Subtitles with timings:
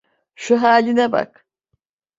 [0.35, 1.47] Şu hâline bak.